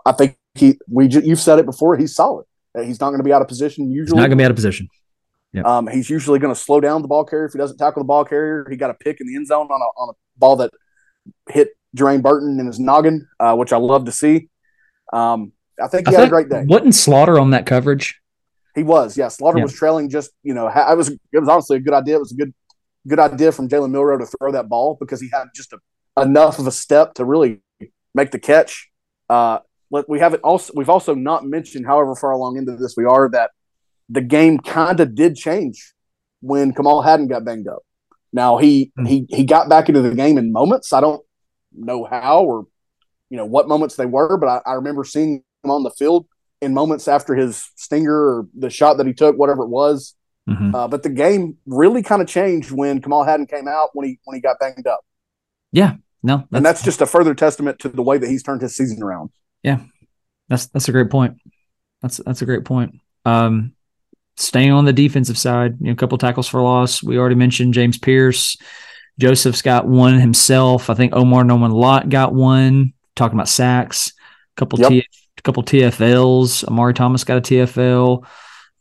[0.06, 0.78] I think he.
[0.88, 1.96] We you've said it before.
[1.96, 2.46] He's solid.
[2.76, 4.16] He's not going to be out of position He's usually.
[4.16, 4.88] not going to be out of position.
[5.54, 5.64] Yep.
[5.64, 8.06] Um, he's usually going to slow down the ball carrier if he doesn't tackle the
[8.06, 8.66] ball carrier.
[8.68, 10.72] He got a pick in the end zone on a, on a ball that
[11.48, 14.48] hit Jermaine Burton in his noggin, uh, which I love to see.
[15.12, 16.64] Um, I think he I had a great day.
[16.66, 18.20] Wasn't Slaughter on that coverage?
[18.74, 19.28] He was, yeah.
[19.28, 19.64] Slaughter Yeah.
[19.64, 20.10] was trailing.
[20.10, 22.16] Just you know, I was it was honestly a good idea.
[22.16, 22.52] It was a good
[23.06, 26.58] good idea from Jalen Milroe to throw that ball because he had just a, enough
[26.58, 27.60] of a step to really
[28.14, 28.90] make the catch.
[29.28, 29.58] Uh,
[30.08, 33.50] we haven't also we've also not mentioned, however far along into this we are, that
[34.08, 35.92] the game kind of did change
[36.40, 37.82] when Kamal Hadden got banged up.
[38.32, 39.04] Now he Hmm.
[39.06, 40.92] he he got back into the game in moments.
[40.92, 41.22] I don't
[41.72, 42.66] know how or
[43.30, 46.26] you know what moments they were, but I, I remember seeing him on the field
[46.60, 50.14] in moments after his stinger or the shot that he took, whatever it was.
[50.48, 50.74] Mhm.
[50.74, 54.18] Uh, but the game really kind of changed when Kamal Hadden came out when he
[54.24, 55.00] when he got banged up,
[55.72, 58.76] Yeah, No, and that's just a further testament to the way that he's turned his
[58.76, 59.30] season around.
[59.62, 59.80] Yeah,
[60.48, 61.38] that's that's a great point.
[62.02, 62.96] That's that's a great point.
[63.24, 63.72] Um,
[64.36, 67.02] staying on the defensive side, you know, a couple tackles for loss.
[67.02, 68.56] We already mentioned James Pearce.
[69.18, 70.90] Joseph's got one himself.
[70.90, 72.92] I think Omar Norman Lott got one.
[73.14, 74.88] Talking about sacks, a couple Yep.
[74.88, 75.06] T,
[75.44, 76.66] couple TFLs.
[76.66, 78.26] Omari Thomas got a TFL.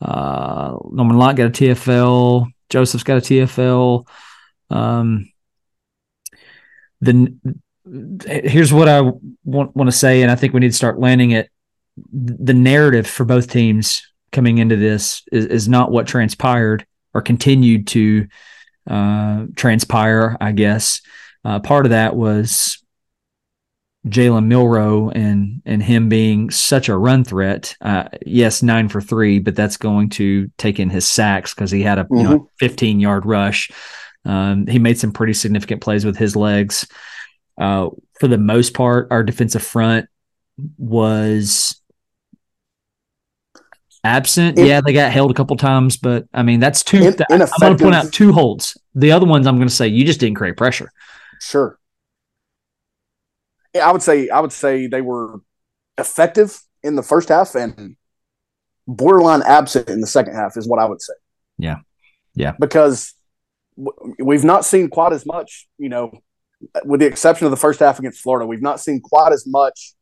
[0.02, 2.48] Uh, Norman Lott got a TFL.
[2.70, 4.08] Joseph's got a TFL.
[4.70, 5.30] Um,
[7.02, 7.36] the
[8.26, 9.02] here's what I
[9.44, 11.50] want want to say, and I think we need to start landing it.
[12.12, 17.88] The narrative for both teams coming into this is, is not what transpired or continued
[17.88, 18.28] to
[18.90, 20.36] uh, transpire.
[20.42, 21.02] I guess
[21.46, 22.84] uh, part of that was
[24.08, 27.76] Jalen Milroe and and him being such a run threat.
[27.80, 31.82] Uh, yes, nine for three, but that's going to take in his sacks because he
[31.82, 33.72] had a you know 15 yard rush.
[34.26, 36.88] Um, he made some pretty significant plays with his legs.
[37.58, 40.08] Uh, for the most part, our defensive front
[40.78, 41.82] was
[44.04, 44.58] absent.
[44.58, 46.98] Yeah, they got held a couple times, but I mean that's two.
[46.98, 48.78] In- I'm going to point out two holds.
[48.96, 50.92] The other ones, I'm going to say you just didn't create pressure.
[51.40, 51.80] Sure.
[53.74, 55.42] Yeah, I would say I would say they were
[55.98, 57.96] effective in the first half and
[58.88, 61.14] borderline absent in the second half is what I would say.
[61.58, 61.78] Yeah.
[62.36, 62.54] Yeah.
[62.60, 63.14] Because
[63.78, 66.12] w- we've not seen quite as much, you know,
[66.84, 69.94] with the exception of the first half against Florida, we've not seen quite as much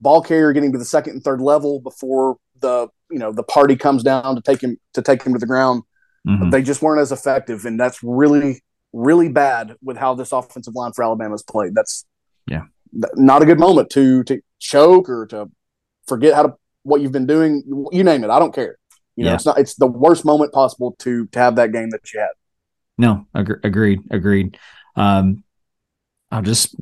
[0.00, 3.76] ball carrier getting to the second and third level before the, you know, the party
[3.76, 5.82] comes down to take him to take him to the ground
[6.26, 6.50] Mhm.
[6.50, 10.92] they just weren't as effective, and that's really, really bad with how this offensive line
[10.92, 11.74] for Alabama's played.
[11.74, 12.04] That's
[12.46, 12.64] Yeah.
[13.14, 15.50] not a good moment to to choke or to
[16.06, 17.62] forget how to what you've been doing.
[17.92, 18.30] You name it.
[18.30, 18.76] I don't care.
[19.16, 19.34] You know, yeah.
[19.36, 19.58] it's not.
[19.58, 22.30] It's the worst moment possible to to have that game that you had.
[22.98, 24.58] No, ag- agreed, agreed.
[24.96, 25.44] Um,
[26.30, 26.74] I'll just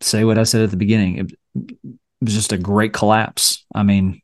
[0.00, 1.16] say what I said at the beginning.
[1.18, 1.76] It, it
[2.20, 3.64] was just a great collapse.
[3.74, 4.20] I mean,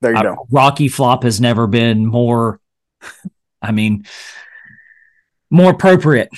[0.00, 0.46] there you I, go.
[0.50, 2.60] Rocky flop has never been more.
[3.62, 4.04] I mean,
[5.50, 6.30] more appropriate.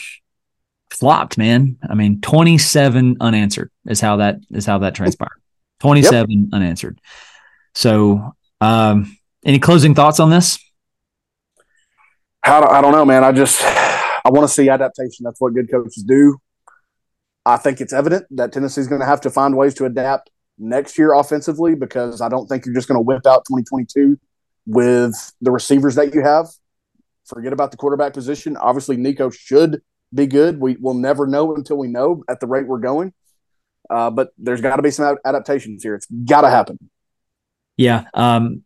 [0.91, 1.79] Flopped, man.
[1.89, 5.41] I mean, twenty seven unanswered is how that is how that transpired.
[5.79, 6.49] Twenty seven yep.
[6.53, 7.01] unanswered.
[7.75, 10.59] So, um, any closing thoughts on this?
[12.43, 13.23] How I don't know, man.
[13.23, 15.25] I just I want to see adaptation.
[15.25, 16.39] That's what good coaches do.
[17.47, 20.99] I think it's evident that Tennessee's going to have to find ways to adapt next
[20.99, 24.19] year offensively because I don't think you're just going to whip out 2022
[24.67, 26.47] with the receivers that you have.
[27.27, 28.57] Forget about the quarterback position.
[28.57, 29.83] Obviously, Nico should
[30.15, 30.61] be good.
[30.61, 33.13] We will never know until we know at the rate we're going.
[33.89, 35.95] Uh, but there's got to be some adaptations here.
[35.95, 36.79] It's got to happen.
[37.77, 38.05] Yeah.
[38.15, 38.63] Um,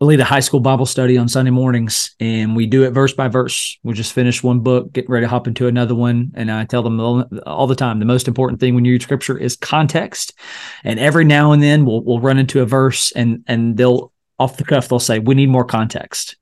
[0.00, 3.12] I lead a high school Bible study on Sunday mornings, and we do it verse
[3.12, 3.78] by verse.
[3.84, 6.82] We just finish one book, getting ready to hop into another one, and I tell
[6.82, 6.98] them
[7.46, 10.34] all the time the most important thing when you read Scripture is context.
[10.82, 14.56] And every now and then we'll we'll run into a verse, and and they'll off
[14.56, 16.36] the cuff they'll say we need more context.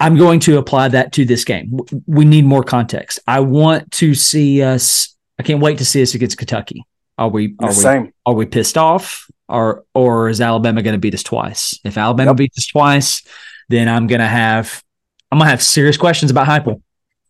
[0.00, 1.78] I'm going to apply that to this game.
[2.06, 3.20] We need more context.
[3.28, 5.14] I want to see us.
[5.38, 6.84] I can't wait to see us against Kentucky.
[7.20, 9.30] Are we are we are we pissed off?
[9.46, 11.78] Or or is Alabama going to beat us twice?
[11.84, 12.36] If Alabama yep.
[12.38, 13.22] beats us twice,
[13.68, 14.82] then I'm going to have
[15.30, 16.82] I'm going to have serious questions about Heupel.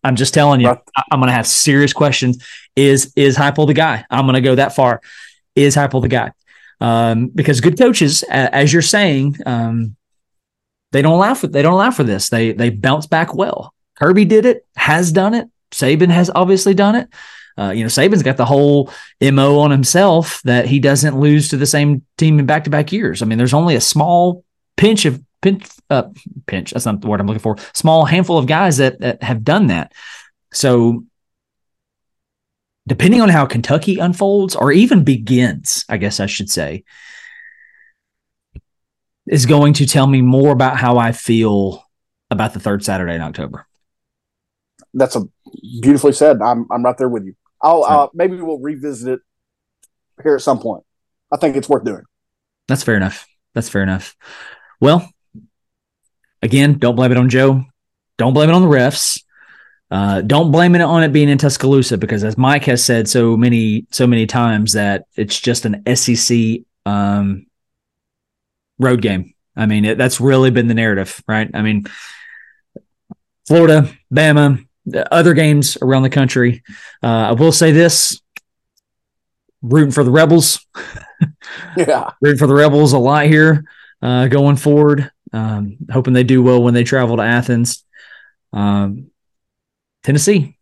[0.04, 2.42] I'm just telling you, I'm going to have serious questions.
[2.76, 4.04] Is is Heupel the guy?
[4.10, 5.00] I'm going to go that far.
[5.56, 6.32] Is Heupel the guy?
[6.80, 9.96] Um, because good coaches, as you're saying, um,
[10.92, 12.28] they don't allow for they don't allow for this.
[12.28, 13.74] They they bounce back well.
[13.96, 15.48] Kirby did it, has done it.
[15.72, 17.08] Saban has obviously done it.
[17.58, 21.56] Uh, you know, Saban's got the whole mo on himself that he doesn't lose to
[21.56, 23.22] the same team in back to back years.
[23.22, 24.44] I mean, there's only a small
[24.76, 26.04] pinch of pinch, uh,
[26.46, 26.72] pinch.
[26.72, 27.56] That's not the word I'm looking for.
[27.74, 29.92] Small handful of guys that, that have done that.
[30.52, 31.04] So,
[32.86, 36.84] depending on how Kentucky unfolds or even begins, I guess I should say,
[39.28, 41.84] is going to tell me more about how I feel
[42.30, 43.66] about the third Saturday in October.
[44.92, 45.22] That's a
[45.80, 46.42] beautifully said.
[46.42, 47.34] I'm I'm right there with you.
[47.62, 49.20] I'll uh, maybe we'll revisit it
[50.22, 50.84] here at some point.
[51.32, 52.02] I think it's worth doing.
[52.68, 53.26] That's fair enough.
[53.54, 54.16] That's fair enough.
[54.80, 55.08] Well,
[56.42, 57.64] again, don't blame it on Joe.
[58.16, 59.22] Don't blame it on the refs.
[59.90, 63.36] Uh, don't blame it on it being in Tuscaloosa because, as Mike has said so
[63.36, 67.46] many so many times, that it's just an SEC um,
[68.78, 69.34] road game.
[69.56, 71.50] I mean, it, that's really been the narrative, right?
[71.52, 71.86] I mean,
[73.48, 74.64] Florida, Bama,
[75.10, 76.62] other games around the country.
[77.02, 78.20] Uh, I will say this:
[79.62, 80.66] rooting for the Rebels.
[81.76, 83.64] yeah, rooting for the Rebels a lot here
[84.02, 85.10] uh, going forward.
[85.32, 87.84] Um, hoping they do well when they travel to Athens.
[88.52, 89.10] Um,
[90.02, 90.56] Tennessee.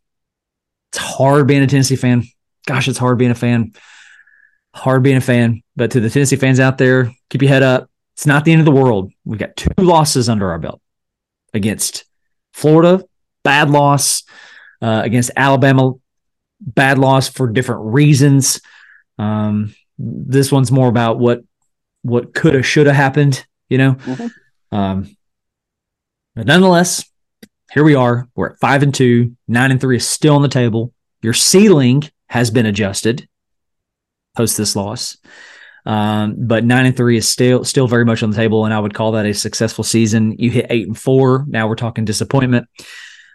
[0.93, 2.25] It's hard being a Tennessee fan.
[2.67, 3.73] Gosh, it's hard being a fan.
[4.75, 5.63] Hard being a fan.
[5.77, 7.91] But to the Tennessee fans out there, keep your head up.
[8.15, 9.13] It's not the end of the world.
[9.25, 10.81] We've got two losses under our belt
[11.55, 12.05] against
[12.53, 13.05] Florida
[13.49, 14.25] bad loss
[14.83, 15.93] uh, against Alabama,
[16.61, 18.61] bad loss for different reasons.
[19.19, 21.41] Um, this one's more about what
[22.03, 23.95] what could have should have happened, you know.
[23.95, 24.77] Mm-hmm.
[24.77, 25.17] Um,
[26.37, 27.11] but nonetheless,
[27.73, 28.29] here we are.
[28.35, 30.93] We're at five and two, nine and three is still on the table.
[31.23, 33.27] Your ceiling has been adjusted
[34.37, 35.17] post this loss.
[35.87, 38.79] Um, but nine and three is still still very much on the table, and I
[38.79, 40.37] would call that a successful season.
[40.39, 41.47] You hit eight and four.
[41.49, 42.69] Now we're talking disappointment.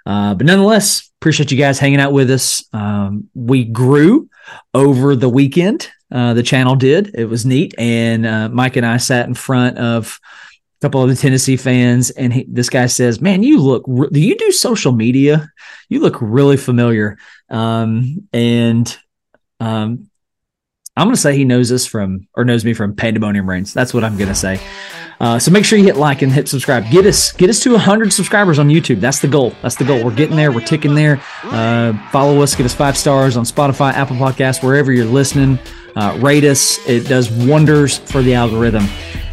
[0.06, 2.64] Uh, but nonetheless, appreciate you guys hanging out with us.
[2.74, 4.30] Um, we grew
[4.74, 5.90] over the weekend.
[6.12, 7.12] Uh, the channel did.
[7.16, 7.74] It was neat.
[7.78, 12.10] And uh, Mike and I sat in front of a couple of the Tennessee fans,
[12.12, 13.84] and he, this guy says, "Man, you look.
[13.88, 15.50] Re- do you do social media?
[15.90, 17.18] You look really familiar."
[17.50, 18.96] Um, and
[19.60, 20.10] um,
[20.96, 23.74] I'm going to say he knows us from, or knows me from Pandemonium Reigns.
[23.74, 24.60] That's what I'm going to say.
[25.20, 26.90] Uh, so make sure you hit like and hit subscribe.
[26.90, 29.00] Get us get us to 100 subscribers on YouTube.
[29.00, 29.54] That's the goal.
[29.62, 30.04] That's the goal.
[30.04, 30.52] We're getting there.
[30.52, 31.22] We're ticking there.
[31.44, 32.56] Uh, follow us.
[32.56, 35.60] Give us five stars on Spotify, Apple Podcasts, wherever you're listening.
[35.96, 36.80] Uh, rate us.
[36.88, 38.86] It does wonders for the algorithm.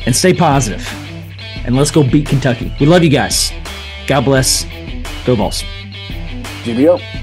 [0.06, 0.86] And stay positive.
[1.64, 2.74] And let's go beat Kentucky.
[2.80, 3.52] We love you guys.
[4.06, 4.64] God bless.
[5.24, 5.62] Go Vols.
[6.64, 7.19] GBO.